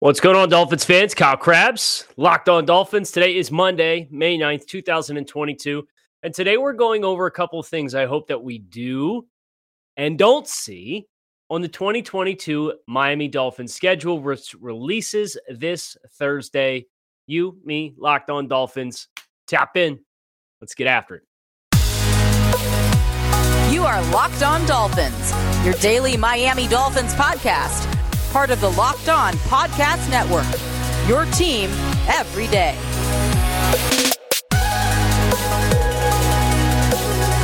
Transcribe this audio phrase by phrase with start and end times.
[0.00, 1.12] What's going on, Dolphins fans?
[1.12, 3.10] Kyle Crabbs, Locked On Dolphins.
[3.10, 5.84] Today is Monday, May 9th, 2022.
[6.22, 9.26] And today we're going over a couple of things I hope that we do
[9.96, 11.08] and don't see
[11.50, 16.86] on the 2022 Miami Dolphins schedule, which releases this Thursday.
[17.26, 19.08] You, me, Locked On Dolphins,
[19.48, 19.98] tap in.
[20.60, 21.22] Let's get after it.
[23.72, 25.34] You are Locked On Dolphins,
[25.64, 27.97] your daily Miami Dolphins podcast
[28.30, 30.46] part of the Locked On Podcast Network.
[31.08, 31.70] Your team
[32.08, 32.74] every day.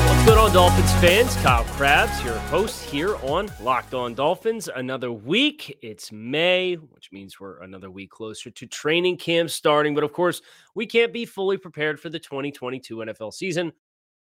[0.06, 1.34] What's going on, Dolphins fans?
[1.36, 4.68] Kyle Crabbs, your host here on Locked On Dolphins.
[4.74, 5.78] Another week.
[5.80, 9.94] It's May, which means we're another week closer to training camp starting.
[9.94, 10.42] But of course,
[10.74, 13.72] we can't be fully prepared for the 2022 NFL season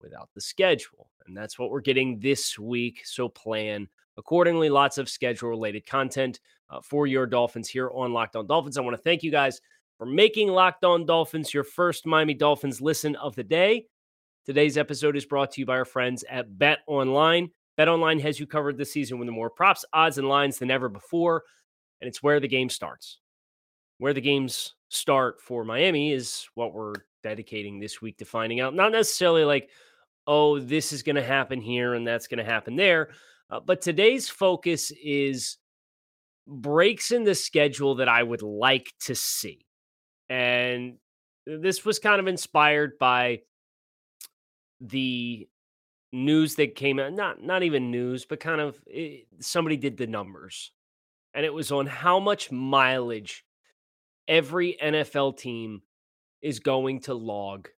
[0.01, 1.11] without the schedule.
[1.27, 3.03] And that's what we're getting this week.
[3.05, 4.69] So plan accordingly.
[4.69, 8.79] Lots of schedule related content uh, for your Dolphins here on Locked On Dolphins.
[8.79, 9.61] I want to thank you guys
[9.99, 13.87] for making Locked On Dolphins your first Miami Dolphins listen of the day.
[14.45, 17.51] Today's episode is brought to you by our friends at Bet Online.
[17.77, 20.89] Bet Online has you covered this season with more props, odds, and lines than ever
[20.89, 21.43] before.
[22.01, 23.19] And it's where the game starts.
[23.99, 28.75] Where the games start for Miami is what we're dedicating this week to finding out.
[28.75, 29.71] Not necessarily like,
[30.27, 33.11] oh, this is going to happen here and that's going to happen there,
[33.51, 35.59] uh, but today's focus is
[36.47, 39.67] breaks in the schedule that I would like to see.
[40.29, 40.99] And
[41.47, 43.41] this was kind of inspired by
[44.81, 45.49] the
[46.13, 49.97] news that came out not not even news but kind of it, eh, somebody did
[49.97, 50.71] the numbers
[51.35, 53.45] and it was on how much mileage
[54.29, 55.83] every NFL team
[56.43, 57.69] is going to log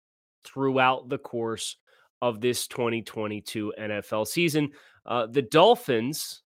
[0.45, 1.77] throughout the course
[2.21, 4.71] of this 2022 NFL season.
[5.09, 6.43] Uh, the Dolphins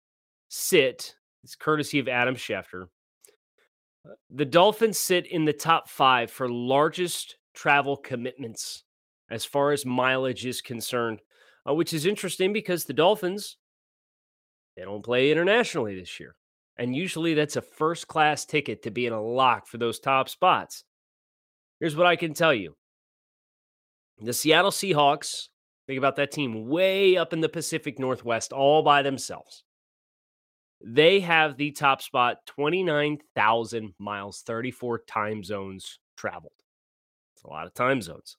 [0.50, 2.88] sit, it's courtesy of Adam Schefter.
[4.06, 8.84] Uh, the Dolphins sit in the top five for largest travel commitments
[9.31, 11.22] as far as mileage is concerned,
[11.68, 13.58] uh, which is interesting because the Dolphins
[14.75, 16.36] they don't play internationally this year,
[16.78, 20.30] and usually that's a first class ticket to be in a lock for those top
[20.30, 20.84] spots.
[21.80, 22.75] Here's what I can tell you:
[24.19, 25.48] the Seattle Seahawks
[25.89, 29.63] Think about that team way up in the Pacific Northwest, all by themselves.
[30.85, 36.53] They have the top spot 29,000 miles, 34 time zones traveled.
[37.33, 38.38] It's a lot of time zones.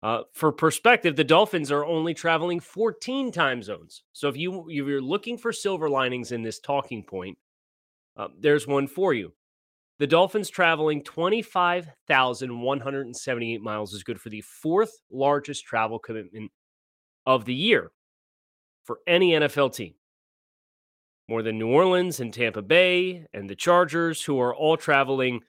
[0.00, 4.04] Uh, for perspective, the Dolphins are only traveling 14 time zones.
[4.12, 7.36] So if you if you're looking for silver linings in this talking point,
[8.16, 9.32] uh, there's one for you.
[9.98, 16.52] The Dolphins traveling 25,178 miles is good for the fourth largest travel commitment
[17.26, 17.90] of the year
[18.84, 19.94] for any NFL team.
[21.28, 25.40] More than New Orleans and Tampa Bay and the Chargers, who are all traveling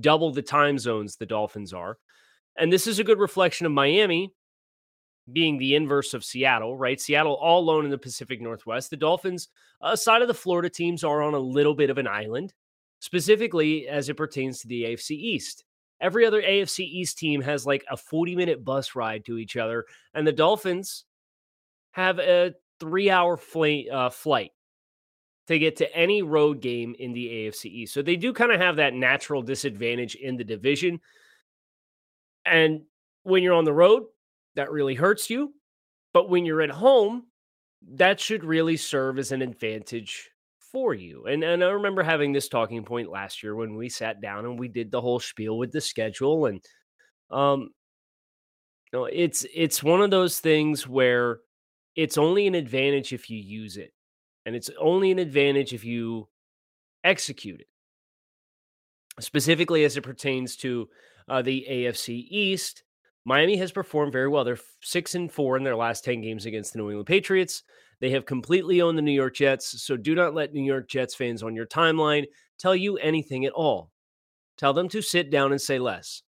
[0.00, 1.98] double the time zones the Dolphins are.
[2.56, 4.32] And this is a good reflection of Miami
[5.32, 7.00] being the inverse of Seattle, right?
[7.00, 8.90] Seattle all alone in the Pacific Northwest.
[8.90, 9.48] The Dolphins,
[9.80, 12.52] uh, aside of the Florida teams, are on a little bit of an island,
[12.98, 15.64] specifically as it pertains to the AFC East.
[16.00, 19.86] Every other AFC East team has like a 40 minute bus ride to each other.
[20.14, 21.04] And the Dolphins,
[21.92, 24.50] have a three hour flight, uh, flight
[25.48, 27.94] to get to any road game in the AFC East.
[27.94, 31.00] So they do kind of have that natural disadvantage in the division.
[32.44, 32.82] And
[33.22, 34.04] when you're on the road,
[34.54, 35.54] that really hurts you.
[36.12, 37.24] But when you're at home,
[37.94, 40.30] that should really serve as an advantage
[40.72, 41.26] for you.
[41.26, 44.58] And and I remember having this talking point last year when we sat down and
[44.58, 46.64] we did the whole spiel with the schedule and
[47.30, 47.70] um
[48.92, 51.40] you know, it's it's one of those things where
[51.96, 53.92] it's only an advantage if you use it.
[54.44, 56.28] And it's only an advantage if you
[57.04, 57.68] execute it.
[59.20, 60.88] Specifically as it pertains to
[61.28, 62.82] uh, the AFC East,
[63.24, 64.42] Miami has performed very well.
[64.42, 67.62] They're six and four in their last 10 games against the New England Patriots.
[68.00, 69.82] They have completely owned the New York Jets.
[69.82, 72.24] So do not let New York Jets fans on your timeline
[72.58, 73.92] tell you anything at all.
[74.58, 76.22] Tell them to sit down and say less.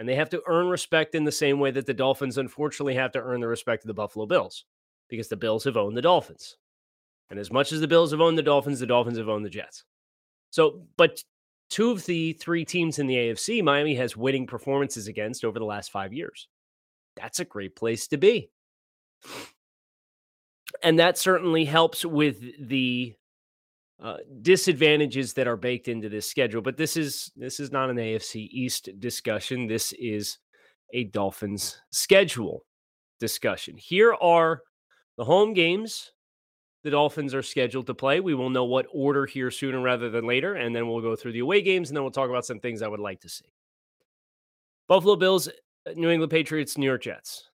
[0.00, 3.12] And they have to earn respect in the same way that the Dolphins unfortunately have
[3.12, 4.64] to earn the respect of the Buffalo Bills
[5.10, 6.56] because the Bills have owned the Dolphins.
[7.28, 9.50] And as much as the Bills have owned the Dolphins, the Dolphins have owned the
[9.50, 9.84] Jets.
[10.48, 11.22] So, but
[11.68, 15.66] two of the three teams in the AFC, Miami has winning performances against over the
[15.66, 16.48] last five years.
[17.14, 18.50] that's a great place to be.
[20.82, 23.14] And that certainly helps with the
[24.02, 26.62] uh, disadvantages that are baked into this schedule.
[26.62, 29.66] But this is this is not an AFC East discussion.
[29.66, 30.38] This is
[30.92, 32.64] a Dolphins schedule
[33.18, 33.76] discussion.
[33.76, 34.62] Here are
[35.16, 36.12] the home games
[36.82, 38.20] the Dolphins are scheduled to play.
[38.20, 41.32] We will know what order here sooner rather than later, and then we'll go through
[41.32, 43.52] the away games, and then we'll talk about some things I would like to see.
[44.88, 47.50] Buffalo Bills, uh, New England Patriots, New York Jets,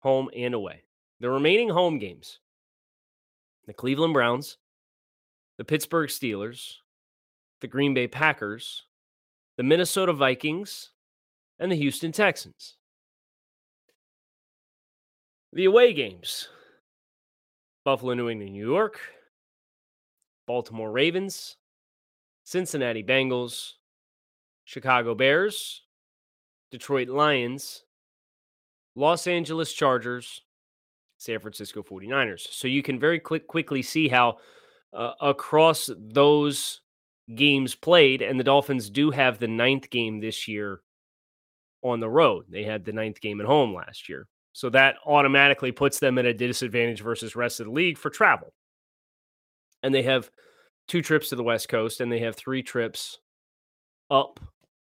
[0.00, 0.82] home and away.
[1.20, 2.40] The remaining home games:
[3.66, 4.58] the Cleveland Browns,
[5.58, 6.74] the Pittsburgh Steelers,
[7.60, 8.84] the Green Bay Packers,
[9.56, 10.90] the Minnesota Vikings,
[11.58, 12.76] and the Houston Texans.
[15.52, 16.48] The away games.
[17.84, 18.98] Buffalo, New England, New York,
[20.46, 21.56] Baltimore Ravens,
[22.44, 23.72] Cincinnati Bengals,
[24.64, 25.82] Chicago Bears,
[26.70, 27.84] Detroit Lions,
[28.96, 30.42] Los Angeles Chargers,
[31.18, 32.48] San Francisco 49ers.
[32.50, 34.38] So you can very quick, quickly see how
[34.94, 36.80] uh, across those
[37.34, 40.80] games played, and the Dolphins do have the ninth game this year
[41.82, 42.44] on the road.
[42.48, 44.26] They had the ninth game at home last year.
[44.52, 48.52] So that automatically puts them at a disadvantage versus rest of the league for travel.
[49.82, 50.30] And they have
[50.86, 53.18] two trips to the West Coast and they have three trips
[54.10, 54.40] up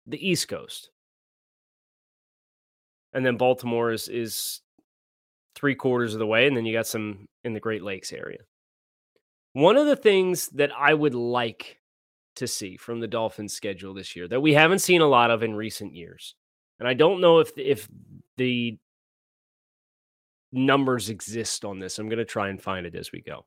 [0.07, 0.91] the East Coast.
[3.13, 4.61] And then Baltimore is is
[5.55, 8.39] three quarters of the way, and then you got some in the Great Lakes area.
[9.53, 11.79] One of the things that I would like
[12.37, 15.43] to see from the Dolphins schedule this year that we haven't seen a lot of
[15.43, 16.35] in recent years.
[16.79, 17.89] And I don't know if if
[18.37, 18.79] the
[20.53, 21.99] numbers exist on this.
[21.99, 23.45] I'm going to try and find it as we go.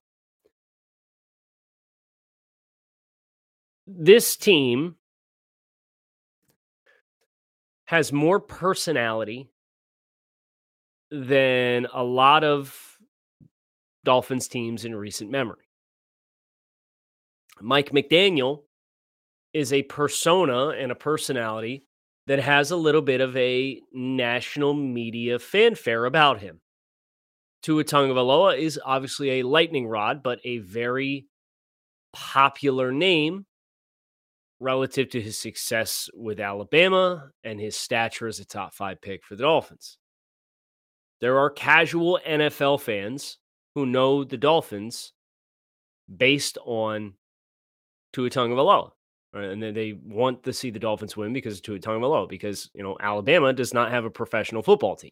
[3.88, 4.95] This team
[7.86, 9.50] has more personality
[11.09, 12.98] than a lot of
[14.03, 15.71] Dolphins teams in recent memory.
[17.62, 18.63] Mike McDaniel
[19.54, 21.86] is a persona and a personality
[22.28, 26.62] that has a little bit of a national media fanfare about him.
[27.63, 31.28] Tua Tagovailoa is obviously a lightning rod, but a very
[32.13, 33.46] popular name
[34.60, 39.36] relative to his success with Alabama and his stature as a top five pick for
[39.36, 39.98] the Dolphins.
[41.19, 43.38] There are casual NFL fans
[43.75, 45.13] who know the Dolphins
[46.16, 47.13] based on
[48.13, 48.92] Tua Tagovailoa.
[49.34, 49.46] Right?
[49.46, 52.02] And then they want to see the Dolphins win because it's to a tongue of
[52.02, 55.12] Tua Tagovailoa, because, you know, Alabama does not have a professional football team.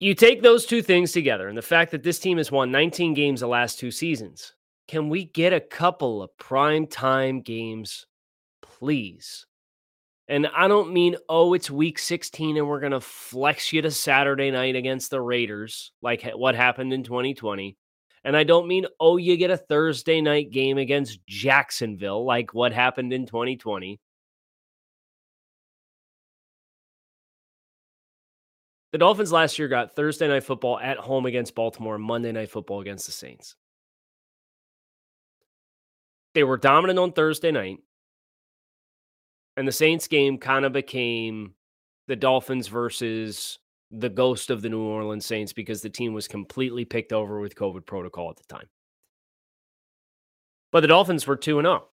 [0.00, 3.12] You take those two things together and the fact that this team has won 19
[3.12, 4.54] games the last two seasons.
[4.88, 8.06] Can we get a couple of prime time games,
[8.62, 9.46] please?
[10.26, 13.90] And I don't mean, oh, it's week 16 and we're going to flex you to
[13.90, 17.76] Saturday night against the Raiders, like what happened in 2020.
[18.24, 22.72] And I don't mean, oh, you get a Thursday night game against Jacksonville, like what
[22.72, 23.98] happened in 2020.
[28.92, 32.80] The Dolphins last year got Thursday night football at home against Baltimore Monday night football
[32.80, 33.54] against the Saints.
[36.34, 37.78] They were dominant on Thursday night.
[39.56, 41.54] And the Saints game kind of became
[42.08, 43.58] the Dolphins versus
[43.90, 47.54] the ghost of the New Orleans Saints because the team was completely picked over with
[47.54, 48.68] COVID protocol at the time.
[50.72, 51.88] But the Dolphins were 2 0.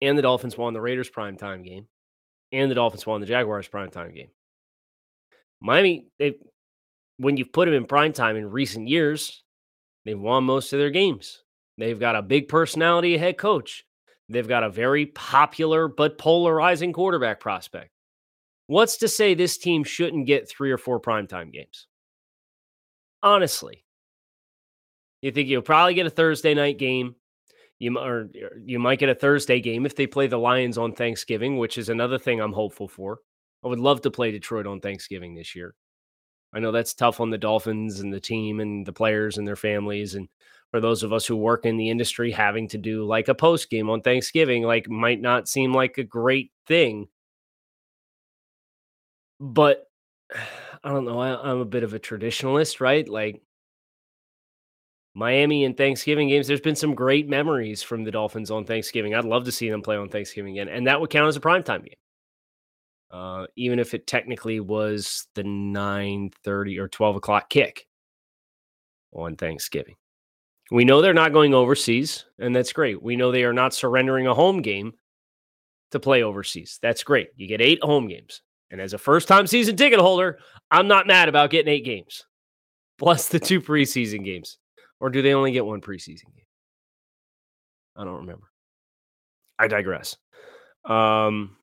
[0.00, 1.86] And the Dolphins won the Raiders primetime game.
[2.52, 4.28] And the Dolphins won the Jaguars primetime game.
[5.60, 6.36] Miami, they
[7.18, 9.42] when you've put them in prime time in recent years,
[10.04, 11.42] they've won most of their games.
[11.76, 13.84] They've got a big personality head coach.
[14.28, 17.90] They've got a very popular but polarizing quarterback prospect.
[18.68, 21.86] What's to say this team shouldn't get three or four primetime games?
[23.22, 23.84] Honestly,
[25.22, 27.16] you think you'll probably get a Thursday night game.
[27.78, 28.28] You or
[28.62, 31.88] you might get a Thursday game if they play the Lions on Thanksgiving, which is
[31.88, 33.20] another thing I'm hopeful for.
[33.64, 35.74] I would love to play Detroit on Thanksgiving this year.
[36.52, 39.56] I know that's tough on the Dolphins and the team and the players and their
[39.56, 40.14] families.
[40.14, 40.28] And
[40.70, 43.70] for those of us who work in the industry, having to do like a post
[43.70, 47.08] game on Thanksgiving, like might not seem like a great thing.
[49.40, 49.84] But
[50.84, 51.18] I don't know.
[51.18, 53.08] I, I'm a bit of a traditionalist, right?
[53.08, 53.42] Like
[55.14, 59.14] Miami and Thanksgiving games, there's been some great memories from the Dolphins on Thanksgiving.
[59.14, 60.68] I'd love to see them play on Thanksgiving again.
[60.68, 61.96] And that would count as a primetime game
[63.10, 67.86] uh, even if it technically was the 9.30 or 12 o'clock kick
[69.12, 69.96] on Thanksgiving.
[70.70, 73.02] We know they're not going overseas, and that's great.
[73.02, 74.92] We know they are not surrendering a home game
[75.92, 76.78] to play overseas.
[76.82, 77.28] That's great.
[77.36, 78.42] You get eight home games.
[78.70, 80.38] And as a first time season ticket holder,
[80.70, 82.24] I'm not mad about getting eight games
[82.98, 84.58] plus the two preseason games.
[85.00, 86.46] Or do they only get one preseason game?
[87.96, 88.50] I don't remember.
[89.58, 90.16] I digress.
[90.84, 91.56] Um,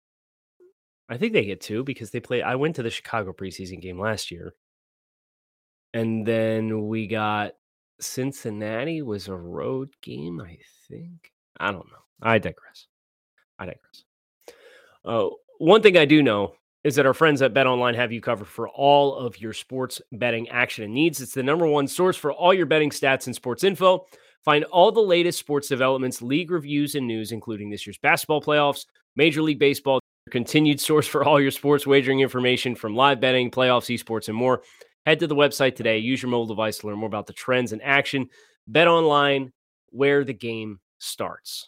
[1.09, 2.41] I think they get two because they play.
[2.41, 4.53] I went to the Chicago preseason game last year,
[5.93, 7.53] and then we got
[7.99, 10.41] Cincinnati was a road game.
[10.41, 10.57] I
[10.89, 11.31] think.
[11.57, 12.03] I don't know.
[12.21, 12.87] I digress.
[13.59, 14.03] I digress.
[15.05, 18.21] Uh, one thing I do know is that our friends at Bet Online have you
[18.21, 21.19] covered for all of your sports betting action and needs.
[21.19, 24.05] It's the number one source for all your betting stats and sports info.
[24.43, 28.85] Find all the latest sports developments, league reviews, and news, including this year's basketball playoffs,
[29.15, 29.99] Major League Baseball,
[30.29, 34.61] continued source for all your sports wagering information from live betting, playoffs, esports, and more.
[35.07, 35.97] Head to the website today.
[35.97, 38.29] Use your mobile device to learn more about the trends and action.
[38.67, 39.51] Bet online,
[39.89, 41.67] where the game starts.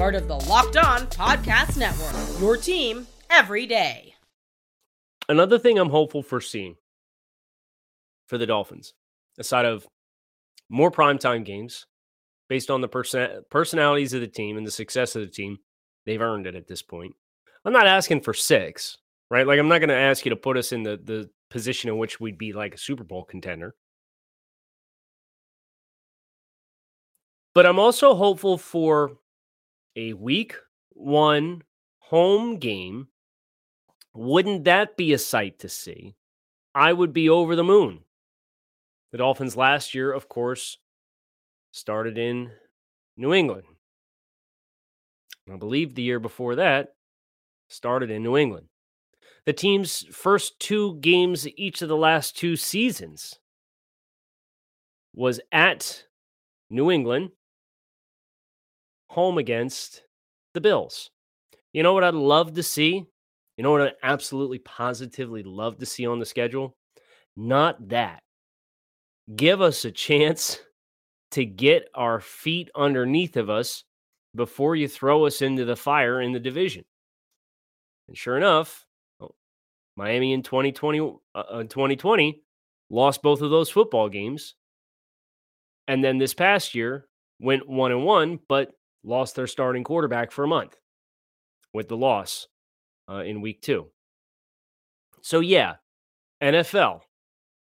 [0.00, 2.40] part of the Locked On Podcast Network.
[2.40, 4.14] Your team every day.
[5.28, 6.76] Another thing I'm hopeful for seeing
[8.26, 8.94] for the Dolphins,
[9.38, 9.86] aside of
[10.70, 11.84] more primetime games
[12.48, 15.58] based on the person- personalities of the team and the success of the team,
[16.06, 17.14] they've earned it at this point.
[17.66, 18.96] I'm not asking for six,
[19.30, 19.46] right?
[19.46, 21.98] Like, I'm not going to ask you to put us in the, the position in
[21.98, 23.74] which we'd be like a Super Bowl contender.
[27.54, 29.18] But I'm also hopeful for
[29.96, 30.56] a week
[30.90, 31.62] one
[31.98, 33.08] home game,
[34.14, 36.16] wouldn't that be a sight to see?
[36.74, 38.00] I would be over the moon.
[39.12, 40.78] The Dolphins last year, of course,
[41.72, 42.50] started in
[43.16, 43.66] New England.
[45.52, 46.94] I believe the year before that
[47.68, 48.66] started in New England.
[49.46, 53.38] The team's first two games each of the last two seasons
[55.14, 56.04] was at
[56.68, 57.30] New England
[59.10, 60.04] home against
[60.54, 61.10] the Bills.
[61.72, 63.04] You know what I'd love to see?
[63.56, 66.76] You know what I'd absolutely positively love to see on the schedule?
[67.36, 68.22] Not that.
[69.34, 70.60] Give us a chance
[71.32, 73.82] to get our feet underneath of us
[74.36, 76.84] before you throw us into the fire in the division.
[78.06, 78.86] And sure enough,
[79.20, 79.34] oh,
[79.96, 81.00] Miami in 2020,
[81.34, 84.54] uh, 2020 uh, lost both of those football games.
[85.88, 87.08] And then this past year
[87.40, 88.72] went one and one, but
[89.04, 90.76] lost their starting quarterback for a month
[91.72, 92.48] with the loss
[93.08, 93.86] uh, in week two.
[95.22, 95.74] So, yeah,
[96.42, 97.00] NFL.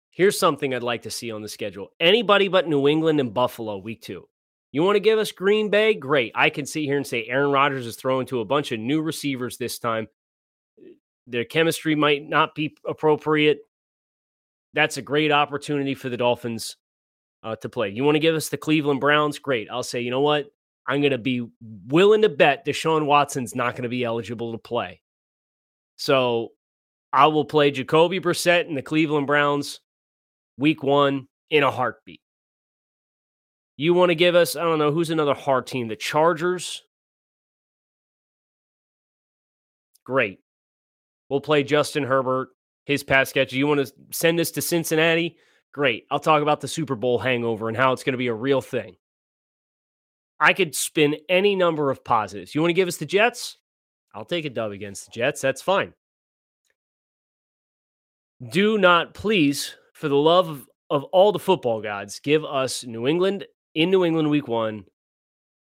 [0.09, 1.89] Here's something I'd like to see on the schedule.
[1.99, 4.27] Anybody but New England and Buffalo, week two.
[4.71, 5.93] You want to give us Green Bay?
[5.93, 6.31] Great.
[6.35, 9.01] I can sit here and say Aaron Rodgers is throwing to a bunch of new
[9.01, 10.07] receivers this time.
[11.27, 13.59] Their chemistry might not be appropriate.
[14.73, 16.77] That's a great opportunity for the Dolphins
[17.43, 17.89] uh, to play.
[17.89, 19.37] You want to give us the Cleveland Browns?
[19.39, 19.67] Great.
[19.71, 20.47] I'll say, you know what?
[20.87, 21.47] I'm going to be
[21.87, 25.01] willing to bet Deshaun Watson's not going to be eligible to play.
[25.95, 26.49] So
[27.11, 29.79] I will play Jacoby Brissett and the Cleveland Browns
[30.57, 32.21] week one in a heartbeat.
[33.77, 35.87] You want to give us, I don't know, who's another hard team?
[35.87, 36.83] The Chargers?
[40.03, 40.39] Great.
[41.29, 42.49] We'll play Justin Herbert,
[42.85, 43.53] his pass catch.
[43.53, 45.37] You want to send us to Cincinnati?
[45.71, 46.05] Great.
[46.11, 48.61] I'll talk about the Super Bowl hangover and how it's going to be a real
[48.61, 48.95] thing.
[50.39, 52.53] I could spin any number of positives.
[52.53, 53.57] You want to give us the Jets?
[54.13, 55.41] I'll take a dub against the Jets.
[55.41, 55.93] That's fine.
[58.51, 63.07] Do not, please, for the love of, of all the football gods, give us New
[63.07, 64.85] England in New England week one,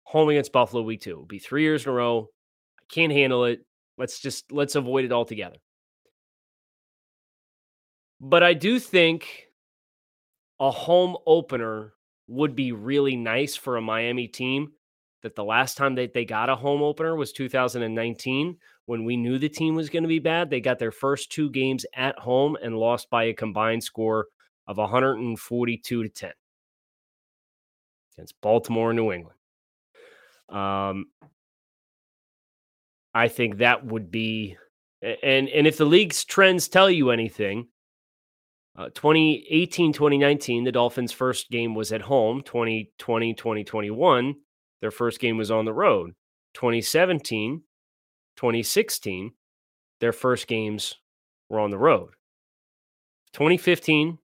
[0.03, 1.11] home against Buffalo week two.
[1.11, 2.29] It'll be three years in a row.
[2.79, 3.65] I can't handle it.
[3.97, 5.57] Let's just let's avoid it altogether.
[8.19, 9.47] But I do think
[10.59, 11.93] a home opener
[12.31, 14.71] would be really nice for a Miami team
[15.21, 19.37] that the last time that they got a home opener was 2019 when we knew
[19.37, 20.49] the team was going to be bad.
[20.49, 24.27] They got their first two games at home and lost by a combined score
[24.65, 26.31] of 142 to 10
[28.15, 29.37] against Baltimore and New England.
[30.49, 31.07] Um,
[33.13, 34.57] I think that would be
[35.01, 37.67] and and if the league's trends tell you anything,
[38.81, 42.41] uh, 2018 2019, the Dolphins' first game was at home.
[42.43, 44.35] 2020 2021,
[44.81, 46.13] their first game was on the road.
[46.55, 47.63] 2017
[48.35, 49.31] 2016,
[49.99, 50.95] their first games
[51.49, 52.09] were on the road.
[53.33, 54.17] 2015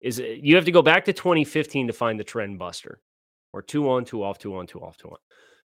[0.00, 3.00] is you have to go back to 2015 to find the trend buster
[3.52, 5.18] or two on, two off, two on, two off, two on.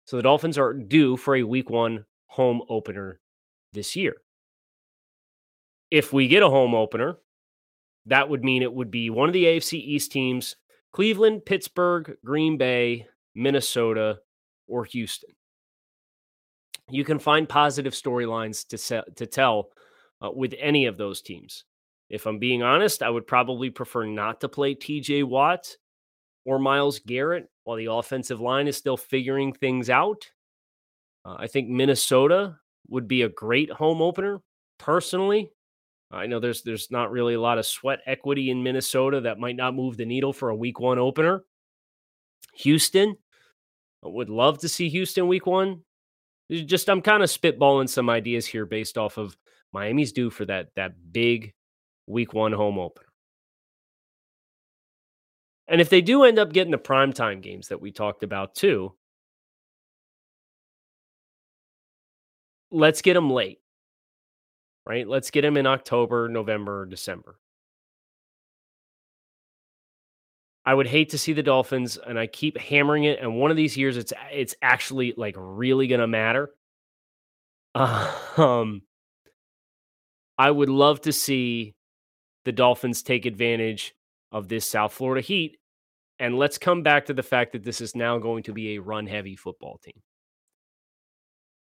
[0.06, 3.20] So the Dolphins are due for a week one home opener
[3.74, 4.16] this year.
[5.92, 7.18] If we get a home opener,
[8.06, 10.56] that would mean it would be one of the AFC East teams
[10.94, 14.20] Cleveland, Pittsburgh, Green Bay, Minnesota,
[14.68, 15.30] or Houston.
[16.90, 19.70] You can find positive storylines to, se- to tell
[20.22, 21.66] uh, with any of those teams.
[22.10, 25.76] If I'm being honest, I would probably prefer not to play TJ Watt
[26.46, 30.26] or Myles Garrett while the offensive line is still figuring things out.
[31.26, 32.56] Uh, I think Minnesota
[32.88, 34.40] would be a great home opener
[34.80, 35.52] personally.
[36.10, 39.58] I know there's there's not really a lot of sweat equity in Minnesota that might
[39.58, 41.44] not move the needle for a week 1 opener.
[42.56, 43.18] Houston,
[44.04, 45.82] I would love to see Houston week 1.
[46.50, 49.36] Just I'm kind of spitballing some ideas here based off of
[49.74, 51.54] Miami's due for that that big
[52.08, 53.08] week 1 home opener.
[55.68, 58.94] And if they do end up getting the primetime games that we talked about too,
[62.72, 63.60] let's get them late,
[64.88, 65.08] right?
[65.08, 67.38] Let's get them in October, November, December.
[70.66, 73.20] I would hate to see the Dolphins, and I keep hammering it.
[73.22, 76.50] And one of these years, it's it's actually like really going to matter.
[78.38, 78.84] Um,
[80.38, 81.74] I would love to see
[82.46, 83.96] the Dolphins take advantage
[84.32, 85.58] of this South Florida Heat.
[86.20, 88.82] And let's come back to the fact that this is now going to be a
[88.82, 90.02] run heavy football team.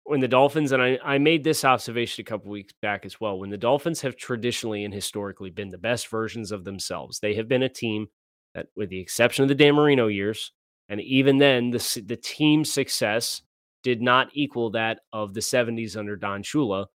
[0.05, 3.39] When the Dolphins, and I, I made this observation a couple weeks back as well,
[3.39, 7.47] when the Dolphins have traditionally and historically been the best versions of themselves, they have
[7.47, 8.07] been a team
[8.53, 10.51] that, with the exception of the Dan Marino years,
[10.89, 13.41] and even then, the, the team success
[13.81, 16.87] did not equal that of the 70s under Don Shula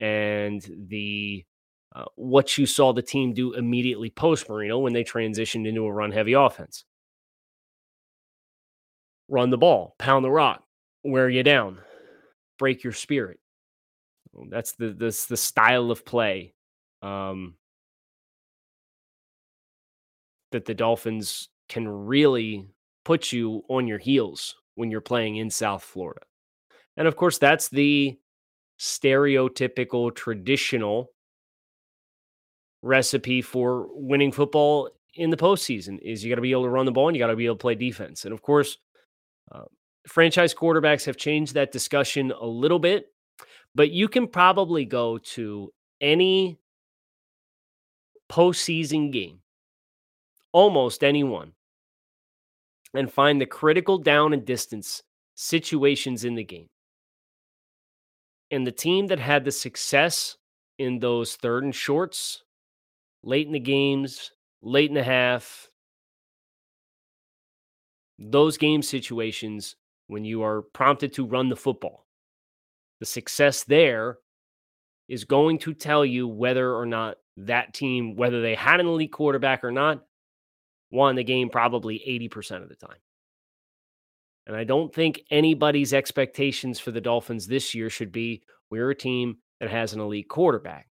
[0.00, 1.44] and the
[1.94, 5.92] uh, what you saw the team do immediately post Marino when they transitioned into a
[5.92, 6.84] run heavy offense.
[9.28, 10.64] Run the ball, pound the rock,
[11.04, 11.78] wear you down,
[12.58, 13.40] break your spirit.
[14.48, 16.54] That's the the style of play
[17.02, 17.54] um,
[20.52, 22.66] that the Dolphins can really
[23.04, 26.22] put you on your heels when you're playing in South Florida.
[26.96, 28.18] And of course, that's the
[28.78, 31.10] stereotypical traditional
[32.82, 36.86] recipe for winning football in the postseason is you got to be able to run
[36.86, 38.24] the ball and you got to be able to play defense.
[38.24, 38.78] And of course,
[39.52, 39.64] uh,
[40.06, 43.06] franchise quarterbacks have changed that discussion a little bit,
[43.74, 46.58] but you can probably go to any
[48.30, 49.40] postseason game,
[50.52, 51.52] almost anyone,
[52.92, 55.02] and find the critical down and distance
[55.34, 56.68] situations in the game.
[58.50, 60.36] And the team that had the success
[60.78, 62.42] in those third and shorts
[63.22, 64.30] late in the games,
[64.62, 65.68] late in the half,
[68.18, 72.06] those game situations when you are prompted to run the football.
[73.00, 74.18] The success there
[75.08, 79.12] is going to tell you whether or not that team, whether they had an elite
[79.12, 80.04] quarterback or not,
[80.90, 82.96] won the game probably 80% of the time.
[84.46, 88.94] And I don't think anybody's expectations for the Dolphins this year should be we're a
[88.94, 90.88] team that has an elite quarterback.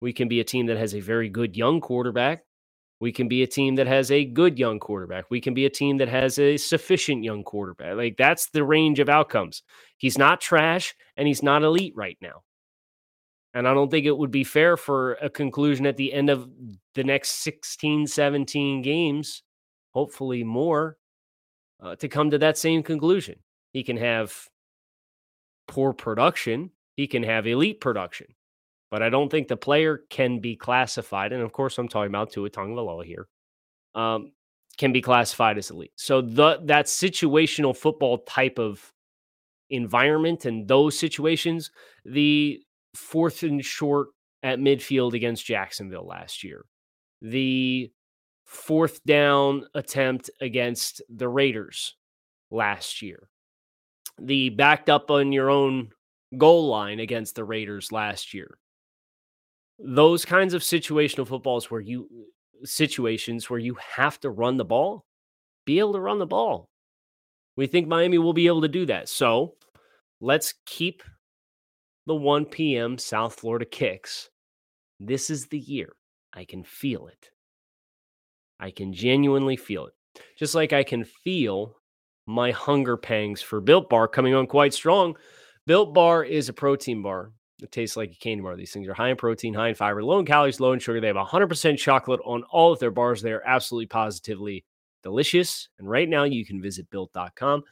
[0.00, 2.44] We can be a team that has a very good young quarterback.
[3.00, 5.30] We can be a team that has a good young quarterback.
[5.30, 7.96] We can be a team that has a sufficient young quarterback.
[7.96, 9.62] Like that's the range of outcomes.
[9.98, 12.42] He's not trash and he's not elite right now.
[13.54, 16.50] And I don't think it would be fair for a conclusion at the end of
[16.94, 19.42] the next 16, 17 games,
[19.92, 20.96] hopefully more,
[21.80, 23.36] uh, to come to that same conclusion.
[23.72, 24.48] He can have
[25.66, 28.26] poor production, he can have elite production
[28.90, 31.32] but I don't think the player can be classified.
[31.32, 33.28] And of course, I'm talking about Tua Tagovailoa here.
[33.94, 34.32] Um,
[34.78, 35.92] can be classified as elite.
[35.96, 38.92] So the that situational football type of
[39.70, 41.70] environment and those situations,
[42.04, 42.60] the
[42.94, 44.08] fourth and short
[44.42, 46.64] at midfield against Jacksonville last year,
[47.20, 47.90] the
[48.44, 51.96] fourth down attempt against the Raiders
[52.50, 53.28] last year,
[54.20, 55.90] the backed up on your own
[56.38, 58.58] goal line against the Raiders last year
[59.78, 64.64] those kinds of situational footballs where you uh, situations where you have to run the
[64.64, 65.04] ball,
[65.64, 66.68] be able to run the ball.
[67.56, 69.08] We think Miami will be able to do that.
[69.08, 69.54] So
[70.20, 71.02] let's keep
[72.06, 72.98] the 1 p.m.
[72.98, 74.30] South Florida kicks.
[75.00, 75.92] This is the year.
[76.32, 77.30] I can feel it.
[78.60, 79.94] I can genuinely feel it.
[80.36, 81.76] Just like I can feel
[82.26, 85.16] my hunger pangs for Built Bar coming on quite strong
[85.68, 87.30] Built Bar is a protein bar.
[87.62, 88.56] It tastes like a candy bar.
[88.56, 91.00] These things are high in protein, high in fiber, low in calories, low in sugar.
[91.00, 93.20] They have 100% chocolate on all of their bars.
[93.20, 94.64] They are absolutely positively
[95.02, 95.68] delicious.
[95.78, 97.64] And right now you can visit built.com.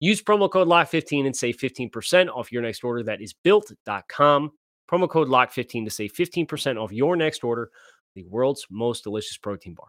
[0.00, 3.02] Use promo code LOCK15 and save 15% off your next order.
[3.02, 4.52] That is built.com.
[4.90, 7.70] Promo code LOCK15 to save 15% off your next order.
[8.14, 9.88] The world's most delicious protein bar.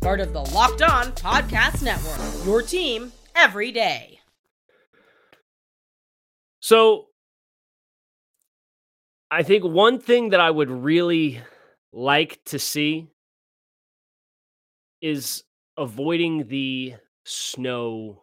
[0.00, 2.46] part of the Locked On Podcast Network.
[2.46, 4.20] Your team every day.
[6.60, 7.06] So,
[9.30, 11.40] I think one thing that I would really
[11.92, 13.08] like to see
[15.00, 15.44] is
[15.76, 18.22] avoiding the snow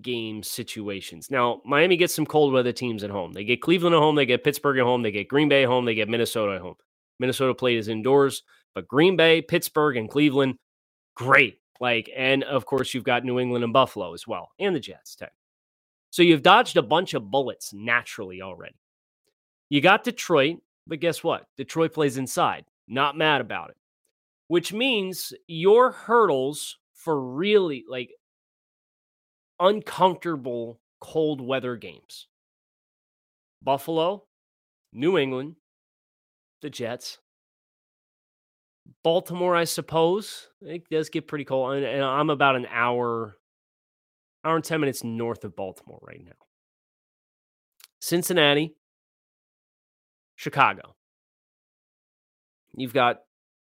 [0.00, 1.30] game situations.
[1.30, 3.32] Now, Miami gets some cold weather teams at home.
[3.32, 5.68] They get Cleveland at home, they get Pittsburgh at home, they get Green Bay at
[5.68, 6.76] home, they get Minnesota at home.
[7.18, 8.42] Minnesota played is indoors,
[8.74, 10.56] but Green Bay, Pittsburgh, and Cleveland
[11.20, 11.58] great.
[11.80, 15.16] Like, and of course, you've got New England and Buffalo as well, and the Jets.
[15.16, 15.26] Too.
[16.10, 18.76] So you've dodged a bunch of bullets naturally already.
[19.68, 21.46] You got Detroit, but guess what?
[21.58, 22.64] Detroit plays inside.
[22.88, 23.76] Not mad about it.
[24.48, 28.12] Which means your hurdles for really like
[29.60, 32.28] uncomfortable cold weather games
[33.62, 34.24] Buffalo,
[34.92, 35.56] New England,
[36.62, 37.18] the Jets,
[39.02, 40.48] Baltimore, I suppose.
[40.60, 41.74] It does get pretty cold.
[41.74, 43.36] And, and I'm about an hour,
[44.44, 46.32] hour and 10 minutes north of Baltimore right now.
[48.00, 48.74] Cincinnati,
[50.36, 50.94] Chicago.
[52.74, 53.20] You've got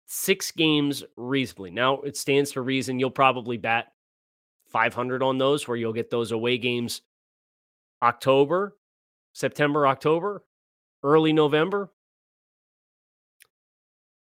[0.06, 1.70] six games reasonably.
[1.70, 3.86] Now it stands to reason you'll probably bat
[4.68, 7.02] 500 on those, where you'll get those away games
[8.02, 8.76] October,
[9.32, 10.44] September, October,
[11.02, 11.90] early November.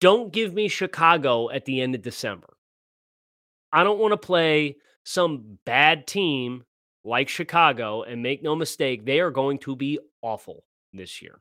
[0.05, 2.59] Don't give me Chicago at the end of December.
[3.73, 6.65] I don't want to play some bad team
[7.07, 11.41] like Chicago and make no mistake, they are going to be awful this year.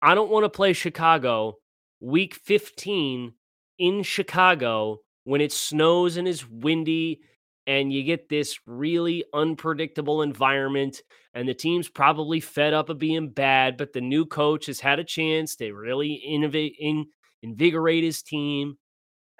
[0.00, 1.56] I don't want to play Chicago
[1.98, 3.32] week 15
[3.80, 7.22] in Chicago when it snows and is windy
[7.66, 11.02] and you get this really unpredictable environment
[11.34, 15.00] and the team's probably fed up of being bad but the new coach has had
[15.00, 17.06] a chance to really innovate in
[17.44, 18.76] invigorate his team.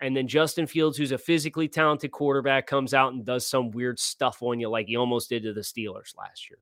[0.01, 3.99] And then Justin Fields, who's a physically talented quarterback, comes out and does some weird
[3.99, 6.59] stuff on you like he almost did to the Steelers last year.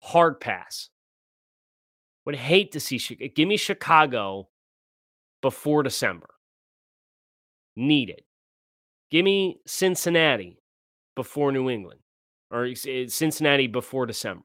[0.00, 0.88] Hard pass.
[2.24, 2.98] Would hate to see
[3.34, 4.48] give me Chicago
[5.40, 6.30] before December.
[7.76, 8.24] Need it.
[9.10, 10.62] Give me Cincinnati
[11.16, 12.00] before New England
[12.50, 14.44] or eh, Cincinnati before December.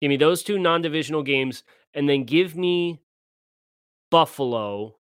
[0.00, 3.00] Give me those two non divisional games and then give me
[4.10, 4.96] Buffalo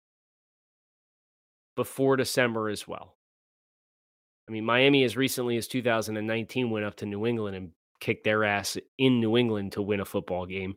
[1.76, 3.16] before December as well.
[4.48, 8.44] I mean, Miami as recently as 2019 went up to New England and kicked their
[8.44, 10.76] ass in New England to win a football game.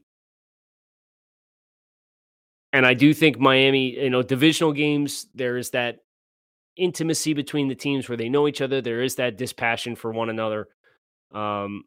[2.72, 6.00] And I do think Miami, you know, divisional games, there is that
[6.76, 8.82] intimacy between the teams where they know each other.
[8.82, 10.68] There is that dispassion for one another.
[11.34, 11.86] Um,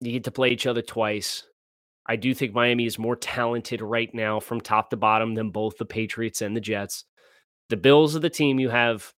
[0.00, 1.44] you get to play each other twice.
[2.06, 5.78] I do think Miami is more talented right now from top to bottom than both
[5.78, 7.04] the Patriots and the Jets
[7.70, 9.14] the Bills are the team you have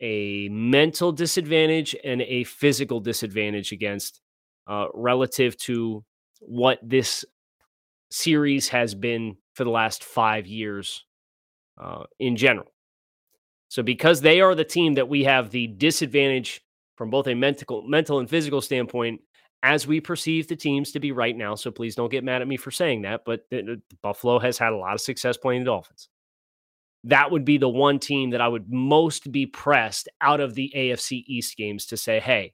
[0.00, 4.20] a mental disadvantage and a physical disadvantage against
[4.68, 6.04] uh, relative to
[6.40, 7.24] what this
[8.10, 11.04] series has been for the last five years
[11.82, 12.72] uh, in general.
[13.66, 16.62] So, because they are the team that we have the disadvantage
[16.96, 19.20] from both a mental, mental and physical standpoint,
[19.64, 21.56] as we perceive the teams to be right now.
[21.56, 23.22] So, please don't get mad at me for saying that.
[23.26, 23.40] But
[24.02, 26.08] Buffalo has had a lot of success playing the Dolphins
[27.04, 30.72] that would be the one team that I would most be pressed out of the
[30.74, 32.52] AFC East games to say, hey,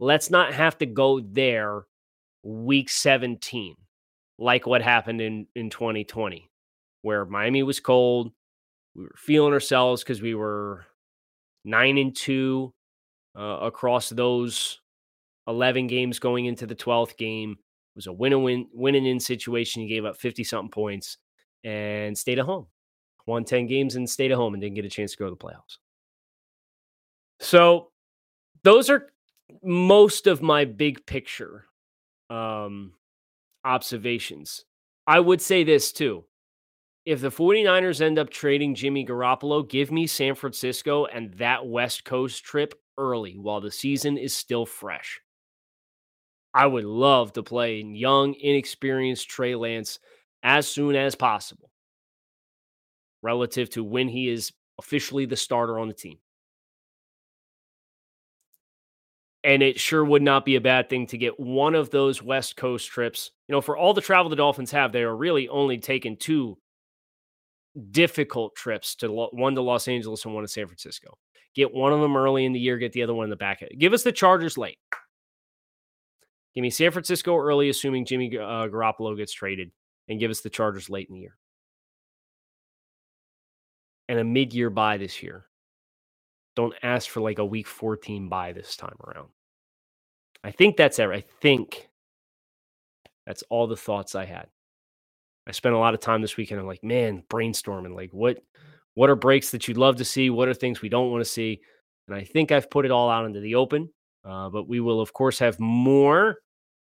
[0.00, 1.86] let's not have to go there
[2.42, 3.76] week 17,
[4.38, 6.50] like what happened in, in 2020,
[7.02, 8.32] where Miami was cold.
[8.94, 10.86] We were feeling ourselves because we were
[11.64, 12.74] nine and two
[13.38, 14.80] uh, across those
[15.46, 17.52] 11 games going into the 12th game.
[17.52, 19.82] It was a win and win, win and in situation.
[19.82, 21.18] You gave up 50 something points
[21.62, 22.66] and stayed at home
[23.26, 25.30] won 10 games and stayed at home and didn't get a chance to go to
[25.30, 25.78] the playoffs.
[27.40, 27.90] So
[28.62, 29.08] those are
[29.62, 31.64] most of my big picture
[32.30, 32.92] um,
[33.64, 34.64] observations.
[35.06, 36.24] I would say this too.
[37.04, 42.04] If the 49ers end up trading Jimmy Garoppolo, give me San Francisco and that West
[42.04, 45.20] Coast trip early while the season is still fresh.
[46.54, 49.98] I would love to play young, inexperienced Trey Lance
[50.42, 51.70] as soon as possible
[53.24, 56.18] relative to when he is officially the starter on the team.
[59.42, 62.56] And it sure would not be a bad thing to get one of those West
[62.56, 63.30] Coast trips.
[63.48, 66.56] You know, for all the travel the Dolphins have, they are really only taking two
[67.90, 71.18] difficult trips to one to Los Angeles and one to San Francisco.
[71.54, 73.62] Get one of them early in the year, get the other one in the back.
[73.78, 74.78] Give us the Chargers late.
[76.54, 79.72] Give me San Francisco early, assuming Jimmy uh, Garoppolo gets traded,
[80.08, 81.36] and give us the Chargers late in the year.
[84.08, 85.46] And a mid year bye this year.
[86.56, 89.28] Don't ask for like a week 14 bye this time around.
[90.44, 91.08] I think that's it.
[91.08, 91.88] I think
[93.26, 94.46] that's all the thoughts I had.
[95.46, 96.60] I spent a lot of time this weekend.
[96.60, 97.94] I'm like, man, brainstorming.
[97.94, 98.38] Like, what
[98.94, 100.30] what are breaks that you'd love to see?
[100.30, 101.60] What are things we don't want to see?
[102.06, 103.88] And I think I've put it all out into the open.
[104.24, 106.36] Uh, but we will, of course, have more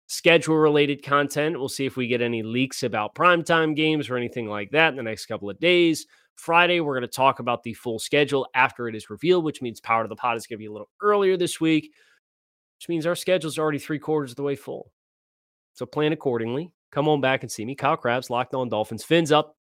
[0.08, 1.58] schedule related content.
[1.58, 4.98] We'll see if we get any leaks about primetime games or anything like that in
[4.98, 6.06] the next couple of days.
[6.36, 9.80] Friday, we're going to talk about the full schedule after it is revealed, which means
[9.80, 11.92] Power to the Pod is going to be a little earlier this week,
[12.80, 14.92] which means our schedule is already three quarters of the way full.
[15.74, 16.72] So plan accordingly.
[16.92, 17.76] Come on back and see me.
[17.76, 19.04] Kyle Crabbs, Locked On Dolphins.
[19.04, 19.56] Fins up.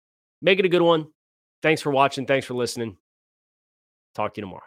[0.42, 1.06] Make it a good one.
[1.62, 2.26] Thanks for watching.
[2.26, 2.96] Thanks for listening.
[4.14, 4.62] Talk to you tomorrow.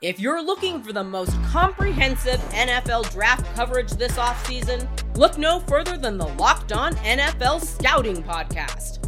[0.00, 4.86] If you're looking for the most comprehensive NFL draft coverage this offseason,
[5.16, 9.07] look no further than the Locked On NFL Scouting Podcast.